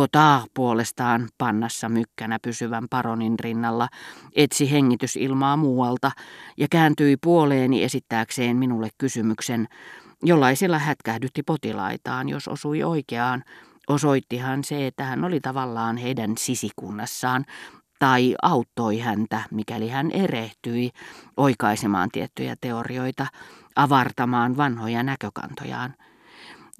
Kotar 0.00 0.42
puolestaan 0.54 1.28
pannassa 1.38 1.88
mykkänä 1.88 2.38
pysyvän 2.42 2.88
paronin 2.90 3.38
rinnalla 3.38 3.88
etsi 4.36 4.70
hengitysilmaa 4.70 5.56
muualta 5.56 6.10
ja 6.56 6.66
kääntyi 6.70 7.16
puoleeni 7.16 7.84
esittääkseen 7.84 8.56
minulle 8.56 8.88
kysymyksen, 8.98 9.68
jollaisella 10.22 10.78
hätkähdytti 10.78 11.42
potilaitaan, 11.42 12.28
jos 12.28 12.48
osui 12.48 12.82
oikeaan. 12.82 13.44
Osoittihan 13.88 14.64
se, 14.64 14.86
että 14.86 15.04
hän 15.04 15.24
oli 15.24 15.40
tavallaan 15.40 15.96
heidän 15.96 16.34
sisikunnassaan, 16.38 17.44
tai 17.98 18.34
auttoi 18.42 18.98
häntä, 18.98 19.42
mikäli 19.50 19.88
hän 19.88 20.10
erehtyi, 20.10 20.90
oikaisemaan 21.36 22.08
tiettyjä 22.12 22.56
teorioita, 22.60 23.26
avartamaan 23.76 24.56
vanhoja 24.56 25.02
näkökantojaan. 25.02 25.94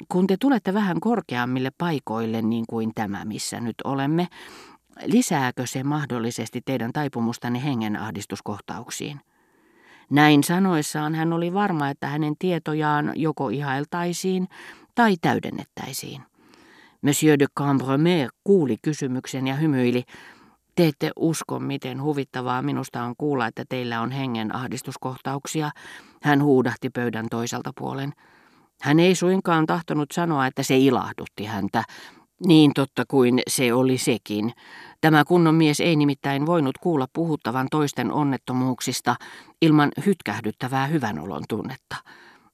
Kun 0.09 0.27
te 0.27 0.37
tulette 0.41 0.75
vähän 0.75 1.01
korkeammille 1.01 1.71
paikoille, 1.79 2.43
niin 2.43 2.65
kuin 2.69 2.93
tämä, 2.95 3.25
missä 3.25 3.61
nyt 3.61 3.75
olemme, 3.85 4.29
lisääkö 5.05 5.67
se 5.67 5.85
mahdollisesti 5.85 6.61
teidän 6.65 6.93
taipumustanne 6.93 7.65
hengenahdistuskohtauksiin? 7.65 9.21
Näin 10.11 10.45
sanoessaan 10.45 11.15
hän 11.15 11.33
oli 11.33 11.55
varma, 11.55 11.89
että 11.89 12.07
hänen 12.07 12.35
tietojaan 12.39 13.13
joko 13.17 13.49
ihailtaisiin 13.49 14.49
tai 14.95 15.17
täydennettäisiin. 15.21 16.23
Monsieur 17.03 17.39
de 17.39 17.47
Cambremer 17.59 18.29
kuuli 18.45 18.77
kysymyksen 18.83 19.47
ja 19.47 19.55
hymyili. 19.55 20.05
Te 20.75 20.87
ette 20.87 21.11
usko, 21.17 21.61
miten 21.61 22.03
huvittavaa 22.03 22.63
minusta 22.63 23.03
on 23.03 23.15
kuulla, 23.19 23.47
että 23.47 23.65
teillä 23.69 24.01
on 24.01 24.11
hengen 24.11 24.55
ahdistuskohtauksia. 24.55 25.71
Hän 26.23 26.43
huudahti 26.43 26.91
pöydän 26.91 27.27
toiselta 27.31 27.73
puolen. 27.79 28.13
Hän 28.81 29.01
ei 29.01 29.15
suinkaan 29.15 29.67
tahtonut 29.67 30.11
sanoa, 30.13 30.47
että 30.47 30.63
se 30.63 30.79
ilahdutti 30.79 31.45
häntä, 31.45 31.85
niin 32.47 32.75
totta 32.75 33.05
kuin 33.09 33.43
se 33.49 33.75
oli 33.75 33.99
sekin. 33.99 34.53
Tämä 35.01 35.25
kunnon 35.25 35.55
mies 35.55 35.81
ei 35.81 35.97
nimittäin 35.97 36.47
voinut 36.47 36.79
kuulla 36.79 37.07
puhuttavan 37.13 37.67
toisten 37.71 38.13
onnettomuuksista 38.13 39.17
ilman 39.63 39.93
hytkähdyttävää 40.07 40.87
hyvänolon 40.87 41.43
tunnetta, 41.49 41.97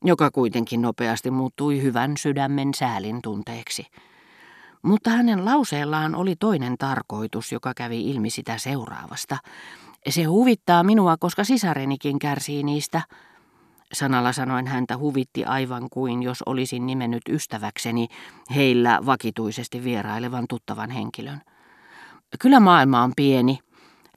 joka 0.05 0.31
kuitenkin 0.31 0.83
nopeasti 0.83 1.31
muuttui 1.31 1.83
hyvän 1.83 2.17
sydämen 2.17 2.75
säälin 2.75 3.19
tunteeksi. 3.23 3.87
Mutta 4.83 5.11
hänen 5.11 5.45
lauseellaan 5.45 6.15
oli 6.15 6.37
toinen 6.37 6.75
tarkoitus, 6.79 7.53
joka 7.53 7.73
kävi 7.77 8.11
ilmi 8.11 8.31
sitä 8.31 8.59
seuraavasta. 8.59 9.39
Se 10.09 10.23
huvittaa 10.23 10.83
minua, 10.83 11.17
koska 11.17 11.45
sisarenikin 11.45 12.19
kärsii 12.19 12.63
niistä. 12.63 13.03
Sanalla 13.93 14.33
sanoen 14.33 14.67
häntä 14.67 14.97
huvitti 14.97 15.45
aivan 15.45 15.89
kuin 15.91 16.23
jos 16.23 16.43
olisin 16.47 16.87
nimennyt 16.87 17.23
ystäväkseni 17.29 18.09
heillä 18.55 19.01
vakituisesti 19.07 19.85
vierailevan 19.85 20.45
tuttavan 20.49 20.91
henkilön. 20.91 21.41
Kyllä 22.41 22.61
maailma 22.61 23.03
on 23.03 23.13
pieni, 23.17 23.59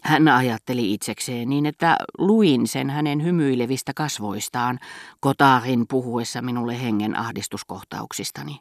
hän 0.04 0.28
ajatteli 0.28 0.94
itsekseen 0.94 1.50
niin, 1.50 1.66
että 1.66 1.98
luin 2.18 2.68
sen 2.68 2.90
hänen 2.90 3.24
hymyilevistä 3.24 3.92
kasvoistaan 3.96 4.80
Kotaarin 5.20 5.86
puhuessa 5.90 6.42
minulle 6.42 6.82
hengen 6.82 7.16
ahdistuskohtauksistani. 7.16 8.60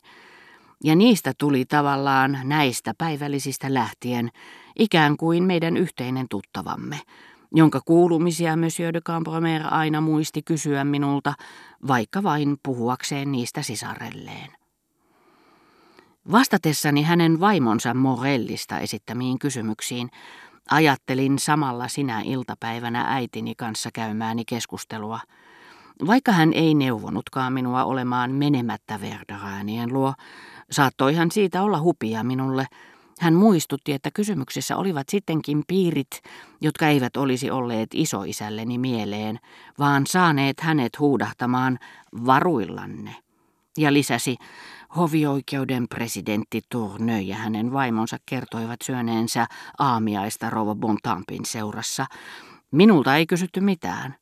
Ja 0.84 0.97
niistä 0.97 1.33
tuli 1.39 1.64
tavallaan 1.64 2.39
näistä 2.45 2.95
päivällisistä 2.98 3.75
lähtien 3.75 4.31
ikään 4.79 5.17
kuin 5.17 5.45
meidän 5.45 5.77
yhteinen 5.77 6.27
tuttavamme, 6.31 7.01
jonka 7.54 7.80
kuulumisia 7.84 8.56
Monsieur 8.56 8.94
de 8.94 9.00
Campromer 9.00 9.62
aina 9.70 10.00
muisti 10.00 10.42
kysyä 10.42 10.84
minulta, 10.84 11.34
vaikka 11.88 12.22
vain 12.22 12.56
puhuakseen 12.62 13.32
niistä 13.32 13.62
sisarelleen. 13.62 14.50
Vastatessani 16.32 17.02
hänen 17.02 17.40
vaimonsa 17.40 17.94
Morellista 17.94 18.78
esittämiin 18.78 19.38
kysymyksiin, 19.38 20.10
ajattelin 20.70 21.38
samalla 21.38 21.88
sinä 21.88 22.20
iltapäivänä 22.24 23.05
äitini 23.14 23.55
kanssa 23.55 23.90
käymääni 23.94 24.44
keskustelua. 24.44 25.20
Vaikka 26.06 26.33
hän 26.33 26.52
ei 26.52 26.74
neuvonutkaan 26.74 27.52
minua 27.52 27.84
olemaan 27.84 28.33
menemättä 28.33 29.00
Verderäänien 29.00 29.92
luo, 29.92 30.14
saattoihan 30.70 31.30
siitä 31.30 31.62
olla 31.62 31.80
hupia 31.80 32.24
minulle. 32.24 32.67
Hän 33.20 33.34
muistutti, 33.34 33.92
että 33.92 34.11
kysymyksessä 34.11 34.77
olivat 34.77 35.08
sittenkin 35.08 35.62
piirit, 35.67 36.23
jotka 36.61 36.89
eivät 36.89 37.17
olisi 37.17 37.51
olleet 37.51 37.89
isoisälleni 37.95 38.79
mieleen, 38.79 39.39
vaan 39.79 40.06
saaneet 40.06 40.61
hänet 40.61 40.98
huudahtamaan 40.98 41.79
varuillanne. 42.27 43.17
Ja 43.79 43.92
lisäsi, 43.92 44.36
Hovioikeuden 44.96 45.89
presidentti 45.89 46.62
Tourneux 46.70 47.27
ja 47.27 47.36
hänen 47.36 47.73
vaimonsa 47.73 48.17
kertoivat 48.27 48.83
syöneensä 48.84 49.46
aamiaista 49.79 50.50
rouva 50.50 50.74
Bontampin 50.74 51.45
seurassa. 51.45 52.06
Minulta 52.70 53.17
ei 53.17 53.27
kysytty 53.27 53.61
mitään, 53.61 54.14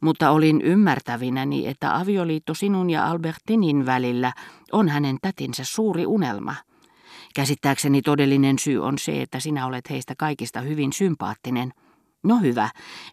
mutta 0.00 0.30
olin 0.30 0.62
ymmärtävinäni, 0.62 1.66
että 1.66 1.96
avioliitto 1.96 2.54
sinun 2.54 2.90
ja 2.90 3.10
Albertinin 3.10 3.86
välillä 3.86 4.32
on 4.72 4.88
hänen 4.88 5.18
tätinsä 5.22 5.64
suuri 5.64 6.06
unelma. 6.06 6.54
Käsittääkseni 7.36 8.02
todellinen 8.02 8.58
syy 8.58 8.84
on 8.84 8.98
se, 8.98 9.22
että 9.22 9.40
sinä 9.40 9.66
olet 9.66 9.90
heistä 9.90 10.14
kaikista 10.18 10.60
hyvin 10.60 10.92
sympaattinen. 10.92 11.72
No 12.22 12.36
hyvä, 12.36 12.70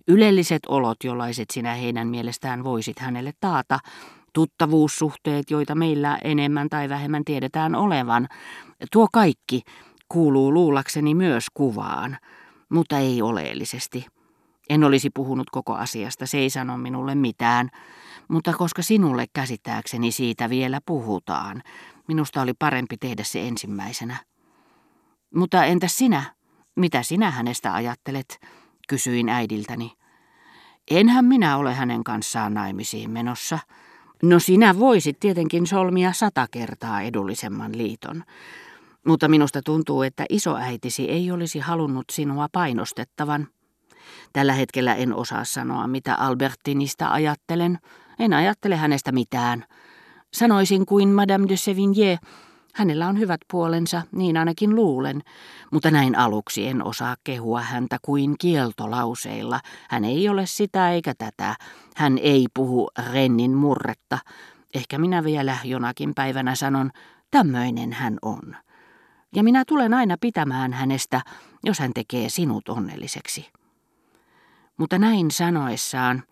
ylelliset 0.08 0.66
olot, 0.68 0.98
jollaiset 1.04 1.50
sinä 1.50 1.74
heidän 1.74 2.08
mielestään 2.08 2.64
voisit 2.64 3.00
hänelle 3.00 3.32
taata, 3.40 3.80
tuttavuussuhteet, 4.34 5.52
joita 5.52 5.76
meillä 5.76 6.18
enemmän 6.24 6.70
tai 6.70 6.90
vähemmän 6.90 7.26
tiedetään 7.26 7.76
olevan, 7.76 8.28
tuo 8.92 9.08
kaikki 9.14 9.62
kuuluu 10.10 10.54
luulakseni 10.54 11.16
myös 11.16 11.46
kuvaan, 11.54 12.18
mutta 12.70 12.98
ei 12.98 13.22
oleellisesti. 13.22 14.06
En 14.70 14.84
olisi 14.84 15.10
puhunut 15.10 15.50
koko 15.50 15.74
asiasta, 15.74 16.26
se 16.26 16.38
ei 16.38 16.50
sano 16.50 16.78
minulle 16.78 17.16
mitään, 17.16 17.70
mutta 18.28 18.54
koska 18.54 18.82
sinulle 18.82 19.26
käsittääkseni 19.34 20.12
siitä 20.12 20.50
vielä 20.50 20.80
puhutaan, 20.86 21.62
minusta 22.08 22.42
oli 22.42 22.54
parempi 22.54 22.98
tehdä 22.98 23.24
se 23.24 23.48
ensimmäisenä. 23.48 24.18
Mutta 25.36 25.66
entäs 25.66 25.98
sinä? 25.98 26.24
Mitä 26.76 27.04
sinä 27.04 27.32
hänestä 27.32 27.74
ajattelet? 27.74 28.40
kysyin 28.88 29.30
äidiltäni. 29.30 29.92
Enhän 30.92 31.26
minä 31.26 31.58
ole 31.58 31.74
hänen 31.74 32.04
kanssaan 32.04 32.54
naimisiin 32.54 33.12
menossa. 33.12 33.60
No 34.24 34.40
sinä 34.40 34.80
voisit 34.80 35.20
tietenkin 35.20 35.68
solmia 35.68 36.14
sata 36.14 36.48
kertaa 36.52 37.02
edullisemman 37.02 37.78
liiton. 37.78 38.24
Mutta 39.08 39.28
minusta 39.28 39.62
tuntuu, 39.62 40.02
että 40.02 40.26
isoäitisi 40.30 41.10
ei 41.10 41.32
olisi 41.32 41.60
halunnut 41.60 42.06
sinua 42.12 42.48
painostettavan. 42.52 43.48
Tällä 44.34 44.54
hetkellä 44.54 44.96
en 44.96 45.14
osaa 45.14 45.44
sanoa, 45.46 45.88
mitä 45.88 46.16
Albertinista 46.16 47.12
ajattelen. 47.12 47.80
En 48.20 48.34
ajattele 48.34 48.76
hänestä 48.76 49.12
mitään. 49.12 49.66
Sanoisin 50.34 50.86
kuin 50.86 51.10
Madame 51.10 51.48
de 51.50 51.54
Sevigné, 51.54 52.20
Hänellä 52.74 53.08
on 53.08 53.20
hyvät 53.20 53.42
puolensa, 53.52 54.02
niin 54.12 54.38
ainakin 54.38 54.76
luulen, 54.76 55.22
mutta 55.72 55.92
näin 55.92 56.18
aluksi 56.18 56.68
en 56.68 56.86
osaa 56.86 57.16
kehua 57.24 57.62
häntä 57.62 57.98
kuin 58.02 58.36
kieltolauseilla. 58.40 59.60
Hän 59.90 60.06
ei 60.06 60.30
ole 60.30 60.46
sitä 60.46 60.92
eikä 60.92 61.14
tätä. 61.18 61.56
Hän 61.96 62.18
ei 62.18 62.46
puhu 62.54 62.90
Rennin 63.12 63.52
murretta. 63.52 64.18
Ehkä 64.74 64.98
minä 64.98 65.24
vielä 65.24 65.58
jonakin 65.64 66.14
päivänä 66.16 66.56
sanon, 66.56 66.92
tämmöinen 67.32 67.94
hän 67.94 68.18
on. 68.22 68.56
Ja 69.36 69.44
minä 69.44 69.64
tulen 69.68 69.94
aina 69.94 70.18
pitämään 70.22 70.74
hänestä, 70.74 71.22
jos 71.64 71.80
hän 71.80 71.92
tekee 71.94 72.30
sinut 72.30 72.70
onnelliseksi. 72.70 73.50
Mutta 74.78 75.00
näin 75.00 75.32
sanoessaan 75.32 76.24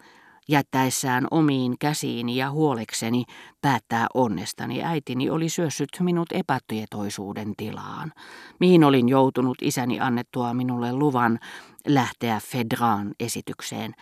Jättäessään 0.50 1.28
omiin 1.32 1.76
käsiini 1.80 2.36
ja 2.36 2.52
huolekseni 2.52 3.24
päättää 3.62 4.08
onnestani. 4.14 4.84
Äitini 4.84 5.30
oli 5.30 5.50
syössyt 5.50 5.90
minut 6.00 6.32
epätietoisuuden 6.32 7.54
tilaan, 7.58 8.12
mihin 8.60 8.84
olin 8.84 9.10
joutunut 9.10 9.58
isäni 9.62 10.00
annettua 10.00 10.54
minulle 10.54 10.94
luvan 10.94 11.40
lähteä 11.88 12.40
Fedraan 12.44 13.14
esitykseen, 13.20 13.94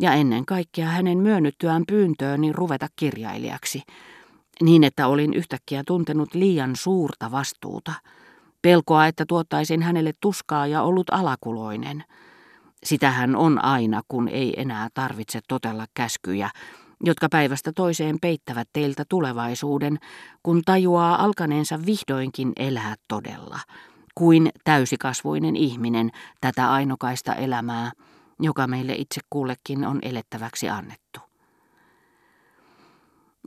ja 0.00 0.12
ennen 0.12 0.46
kaikkea 0.46 0.86
hänen 0.86 1.18
myönnyttyään 1.18 1.84
pyyntööni 1.88 2.52
ruveta 2.52 2.86
kirjailijaksi, 2.96 3.82
niin 4.62 4.84
että 4.84 5.06
olin 5.06 5.34
yhtäkkiä 5.34 5.82
tuntenut 5.86 6.34
liian 6.34 6.76
suurta 6.76 7.30
vastuuta, 7.30 7.92
pelkoa, 8.62 9.06
että 9.06 9.24
tuottaisin 9.28 9.82
hänelle 9.82 10.12
tuskaa 10.20 10.66
ja 10.66 10.82
ollut 10.82 11.10
alakuloinen– 11.10 12.04
Sitähän 12.84 13.36
on 13.36 13.64
aina, 13.64 14.02
kun 14.08 14.28
ei 14.28 14.60
enää 14.60 14.88
tarvitse 14.94 15.40
totella 15.48 15.86
käskyjä, 15.94 16.50
jotka 17.04 17.28
päivästä 17.28 17.72
toiseen 17.72 18.16
peittävät 18.20 18.68
teiltä 18.72 19.04
tulevaisuuden, 19.08 19.98
kun 20.42 20.62
tajuaa 20.64 21.24
alkaneensa 21.24 21.78
vihdoinkin 21.86 22.52
elää 22.56 22.94
todella, 23.08 23.60
kuin 24.14 24.50
täysikasvuinen 24.64 25.56
ihminen 25.56 26.10
tätä 26.40 26.72
ainokaista 26.72 27.34
elämää, 27.34 27.92
joka 28.40 28.66
meille 28.66 28.92
itse 28.92 29.20
kullekin 29.30 29.86
on 29.86 29.98
elettäväksi 30.02 30.68
annettu. 30.68 31.20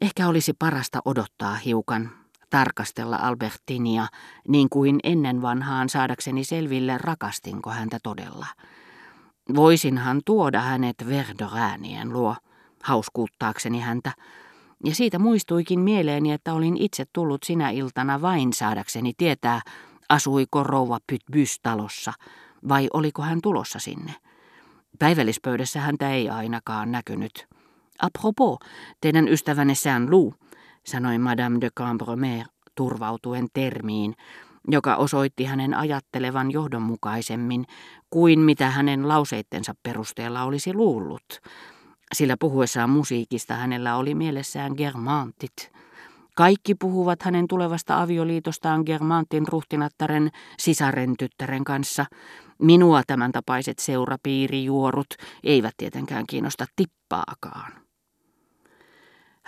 Ehkä 0.02 0.28
olisi 0.28 0.54
parasta 0.60 1.00
odottaa 1.06 1.56
hiukan, 1.56 2.10
tarkastella 2.50 3.16
Albertinia 3.16 4.08
niin 4.48 4.70
kuin 4.70 5.00
ennen 5.04 5.42
vanhaan 5.42 5.90
saadakseni 5.90 6.44
selville 6.44 6.98
rakastinko 6.98 7.70
häntä 7.70 7.98
todella. 8.04 8.46
Voisinhan 9.56 10.22
tuoda 10.26 10.62
hänet 10.62 10.96
Verdoräänien 11.08 12.14
luo, 12.14 12.36
hauskuuttaakseni 12.84 13.80
häntä, 13.80 14.12
ja 14.86 14.96
siitä 14.96 15.20
muistuikin 15.20 15.80
mieleeni, 15.80 16.32
että 16.32 16.54
olin 16.54 16.78
itse 16.78 17.06
tullut 17.14 17.44
sinä 17.44 17.70
iltana 17.70 18.22
vain 18.22 18.54
saadakseni 18.54 19.14
tietää, 19.18 19.62
asuiko 20.10 20.64
rouva 20.64 21.00
Pytbys 21.08 21.60
talossa, 21.64 22.14
vai 22.70 22.88
oliko 22.94 23.22
hän 23.22 23.40
tulossa 23.44 23.80
sinne. 23.80 24.16
Päivällispöydässä 25.00 25.80
häntä 25.80 26.10
ei 26.12 26.30
ainakaan 26.30 26.92
näkynyt. 26.92 27.48
Apropos, 28.02 28.58
teidän 29.02 29.28
ystävänne 29.28 29.74
Saint-Lou, 29.76 30.34
sanoi 30.86 31.18
Madame 31.18 31.58
de 31.62 31.70
Cambromer 31.70 32.46
turvautuen 32.76 33.48
termiin, 33.54 34.16
joka 34.68 34.96
osoitti 34.96 35.46
hänen 35.46 35.74
ajattelevan 35.74 36.52
johdonmukaisemmin 36.52 37.66
kuin 38.10 38.40
mitä 38.40 38.70
hänen 38.70 39.08
lauseittensa 39.08 39.74
perusteella 39.84 40.44
olisi 40.44 40.74
luullut, 40.74 41.24
sillä 42.14 42.36
puhuessaan 42.40 42.90
musiikista 42.90 43.54
hänellä 43.54 43.96
oli 43.96 44.16
mielessään 44.16 44.74
germantit. 44.78 45.72
Kaikki 46.36 46.76
puhuvat 46.76 47.22
hänen 47.22 47.48
tulevasta 47.48 48.02
avioliitostaan 48.02 48.84
Germantin 48.86 49.48
ruhtinattaren 49.48 50.30
sisaren 50.60 51.14
tyttären 51.20 51.64
kanssa. 51.64 52.06
Minua 52.62 53.02
tämän 53.08 53.32
tapaiset 53.32 53.80
seurapiirijuorut 53.80 55.08
eivät 55.44 55.74
tietenkään 55.78 56.26
kiinnosta 56.28 56.66
tippaakaan. 56.76 57.91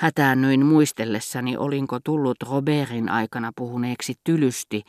Hätäännyin 0.04 0.66
muistellessani, 0.66 1.58
olinko 1.58 2.00
tullut 2.00 2.38
Robertin 2.44 3.10
aikana 3.10 3.52
puhuneeksi 3.56 4.14
tylysti 4.24 4.84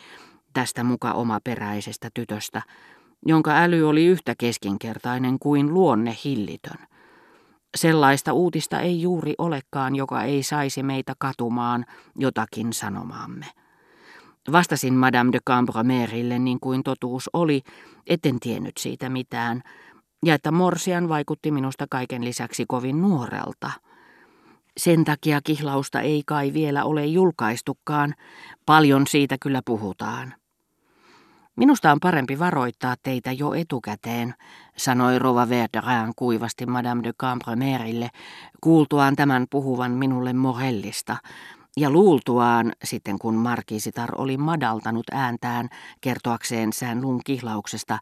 tästä 0.53 0.85
muka 0.85 1.13
omaperäisestä 1.13 2.09
tytöstä, 2.15 2.63
jonka 3.27 3.51
äly 3.57 3.89
oli 3.89 4.07
yhtä 4.07 4.35
keskinkertainen 4.39 5.39
kuin 5.39 5.75
luonne 5.75 6.17
hillitön. 6.25 6.87
Sellaista 7.77 8.33
uutista 8.33 8.81
ei 8.81 9.03
juuri 9.03 9.35
olekaan, 9.39 9.97
joka 9.97 10.23
ei 10.23 10.43
saisi 10.43 10.83
meitä 10.83 11.15
katumaan 11.19 11.85
jotakin 12.17 12.73
sanomaamme. 12.73 13.47
Vastasin 14.53 14.95
Madame 14.95 15.33
de 15.33 15.39
Cambromerille 15.47 16.39
niin 16.39 16.61
kuin 16.61 16.83
totuus 16.83 17.31
oli, 17.33 17.63
etten 18.07 18.41
tiennyt 18.41 18.77
siitä 18.79 19.09
mitään, 19.09 19.63
ja 20.25 20.35
että 20.35 20.53
Morsian 20.53 21.09
vaikutti 21.09 21.51
minusta 21.51 21.87
kaiken 21.91 22.25
lisäksi 22.25 22.65
kovin 22.69 23.03
nuorelta– 23.03 23.71
sen 24.77 25.05
takia 25.05 25.41
kihlausta 25.45 26.01
ei 26.01 26.23
kai 26.27 26.53
vielä 26.53 26.85
ole 26.85 27.07
julkaistukaan. 27.07 28.15
Paljon 28.67 29.07
siitä 29.07 29.37
kyllä 29.41 29.63
puhutaan. 29.65 30.35
Minusta 31.57 31.93
on 31.93 32.01
parempi 32.01 32.39
varoittaa 32.39 32.95
teitä 33.03 33.33
jo 33.33 33.55
etukäteen, 33.55 34.35
sanoi 34.77 35.19
Rova 35.19 35.49
Verderin 35.49 36.13
kuivasti 36.17 36.67
Madame 36.67 37.03
de 37.03 37.13
Cambremerille, 37.13 38.09
kuultuaan 38.61 39.17
tämän 39.17 39.47
puhuvan 39.51 39.93
minulle 39.93 40.33
Morellista, 40.33 41.17
ja 41.77 41.91
luultuaan, 41.91 42.73
sitten 42.85 43.19
kun 43.19 43.35
Markisitar 43.35 44.11
oli 44.21 44.37
madaltanut 44.37 45.07
ääntään 45.13 45.69
kertoakseen 46.01 46.73
sään 46.73 47.03
lun 47.03 47.21
kihlauksesta, 47.25 47.99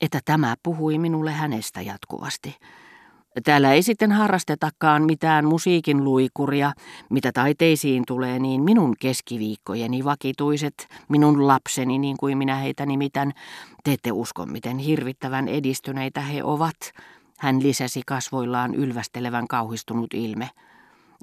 että 0.00 0.20
tämä 0.24 0.54
puhui 0.62 0.98
minulle 0.98 1.32
hänestä 1.32 1.80
jatkuvasti. 1.80 2.56
Täällä 3.44 3.72
ei 3.72 3.82
sitten 3.82 4.12
harrastetakaan 4.12 5.02
mitään 5.02 5.44
musiikin 5.44 6.04
luikuria, 6.04 6.72
mitä 7.10 7.32
taiteisiin 7.32 8.02
tulee, 8.06 8.38
niin 8.38 8.62
minun 8.62 8.94
keskiviikkojeni 9.00 10.04
vakituiset, 10.04 10.88
minun 11.08 11.46
lapseni 11.46 11.98
niin 11.98 12.16
kuin 12.16 12.38
minä 12.38 12.56
heitä 12.56 12.86
nimitän, 12.86 13.32
te 13.84 13.92
ette 13.92 14.12
usko 14.12 14.46
miten 14.46 14.78
hirvittävän 14.78 15.48
edistyneitä 15.48 16.20
he 16.20 16.44
ovat, 16.44 16.76
hän 17.38 17.62
lisäsi 17.62 18.02
kasvoillaan 18.06 18.74
ylvästelevän 18.74 19.48
kauhistunut 19.48 20.14
ilme. 20.14 20.50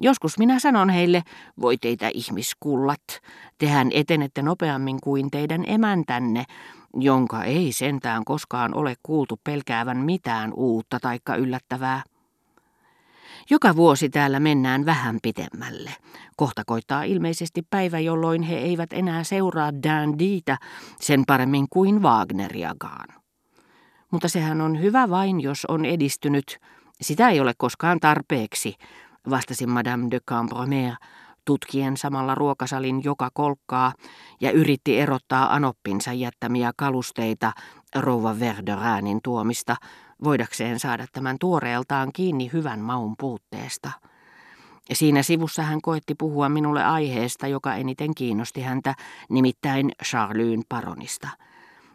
Joskus 0.00 0.38
minä 0.38 0.58
sanon 0.58 0.90
heille, 0.90 1.22
voi 1.60 1.76
teitä 1.76 2.10
ihmiskullat, 2.14 3.00
tehän 3.58 3.88
etenette 3.92 4.42
nopeammin 4.42 4.98
kuin 5.02 5.30
teidän 5.30 5.64
emäntänne, 5.66 6.44
jonka 6.94 7.44
ei 7.44 7.72
sentään 7.72 8.24
koskaan 8.24 8.74
ole 8.74 8.94
kuultu 9.02 9.40
pelkäävän 9.44 9.96
mitään 9.96 10.52
uutta 10.54 11.00
taikka 11.00 11.36
yllättävää. 11.36 12.02
Joka 13.50 13.76
vuosi 13.76 14.08
täällä 14.08 14.40
mennään 14.40 14.86
vähän 14.86 15.18
pitemmälle. 15.22 15.90
Kohta 16.36 16.62
koittaa 16.66 17.02
ilmeisesti 17.02 17.62
päivä, 17.70 17.98
jolloin 17.98 18.42
he 18.42 18.56
eivät 18.56 18.92
enää 18.92 19.24
seuraa 19.24 19.82
Dandiita 19.82 20.56
sen 21.00 21.22
paremmin 21.26 21.66
kuin 21.70 22.02
Wagneriakaan. 22.02 23.08
Mutta 24.10 24.28
sehän 24.28 24.60
on 24.60 24.80
hyvä 24.80 25.10
vain, 25.10 25.40
jos 25.40 25.64
on 25.64 25.84
edistynyt. 25.84 26.58
Sitä 27.00 27.28
ei 27.28 27.40
ole 27.40 27.52
koskaan 27.58 28.00
tarpeeksi, 28.00 28.74
vastasi 29.30 29.66
Madame 29.66 30.06
de 30.10 30.20
Cambromer, 30.20 30.94
tutkien 31.44 31.96
samalla 31.96 32.34
ruokasalin 32.34 33.04
joka 33.04 33.30
kolkkaa 33.34 33.92
ja 34.40 34.50
yritti 34.50 34.98
erottaa 34.98 35.54
anoppinsa 35.54 36.12
jättämiä 36.12 36.72
kalusteita 36.76 37.52
rouva 37.96 38.40
Verderäänin 38.40 39.20
tuomista, 39.22 39.76
voidakseen 40.24 40.78
saada 40.78 41.06
tämän 41.12 41.36
tuoreeltaan 41.40 42.10
kiinni 42.12 42.50
hyvän 42.52 42.80
maun 42.80 43.14
puutteesta. 43.18 43.90
Siinä 44.92 45.22
sivussa 45.22 45.62
hän 45.62 45.80
koetti 45.82 46.14
puhua 46.14 46.48
minulle 46.48 46.84
aiheesta, 46.84 47.46
joka 47.46 47.74
eniten 47.74 48.14
kiinnosti 48.14 48.60
häntä, 48.60 48.94
nimittäin 49.30 49.92
Charlyyn 50.04 50.62
paronista. 50.68 51.28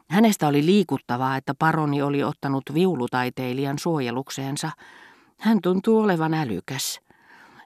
Hänestä 0.09 0.47
oli 0.47 0.65
liikuttavaa, 0.65 1.37
että 1.37 1.53
paroni 1.59 2.01
oli 2.01 2.23
ottanut 2.23 2.63
viulutaiteilijan 2.73 3.79
suojelukseensa. 3.79 4.71
Hän 5.39 5.59
tuntuu 5.63 5.99
olevan 5.99 6.33
älykäs. 6.33 6.99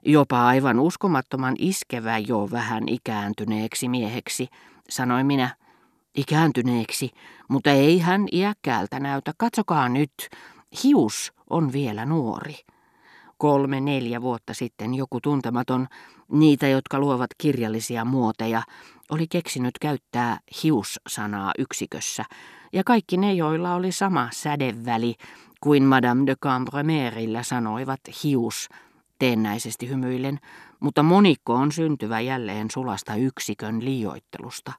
Jopa 0.08 0.46
aivan 0.46 0.80
uskomattoman 0.80 1.54
iskevä 1.58 2.18
jo 2.18 2.48
vähän 2.50 2.88
ikääntyneeksi 2.88 3.88
mieheksi, 3.88 4.48
sanoi 4.88 5.24
minä. 5.24 5.56
Ikääntyneeksi, 6.16 7.10
mutta 7.48 7.70
ei 7.70 7.98
hän 7.98 8.26
iäkkäältä 8.32 9.00
näytä. 9.00 9.32
Katsokaa 9.36 9.88
nyt, 9.88 10.12
hius 10.84 11.32
on 11.50 11.72
vielä 11.72 12.06
nuori. 12.06 12.54
Kolme, 13.38 13.80
neljä 13.80 14.22
vuotta 14.22 14.54
sitten 14.54 14.94
joku 14.94 15.20
tuntematon, 15.20 15.86
niitä 16.32 16.68
jotka 16.68 16.98
luovat 16.98 17.30
kirjallisia 17.38 18.04
muoteja, 18.04 18.62
oli 19.10 19.26
keksinyt 19.26 19.78
käyttää 19.80 20.38
hius-sanaa 20.62 21.52
yksikössä, 21.58 22.24
ja 22.72 22.84
kaikki 22.84 23.16
ne, 23.16 23.32
joilla 23.32 23.74
oli 23.74 23.92
sama 23.92 24.28
sädeväli 24.32 25.14
kuin 25.60 25.82
Madame 25.82 26.26
de 26.26 26.36
Cambremerillä 26.36 27.42
sanoivat 27.42 28.00
hius, 28.24 28.68
teennäisesti 29.18 29.88
hymyillen, 29.88 30.38
mutta 30.80 31.02
monikko 31.02 31.54
on 31.54 31.72
syntyvä 31.72 32.20
jälleen 32.20 32.70
sulasta 32.70 33.14
yksikön 33.14 33.84
liioittelusta. 33.84 34.72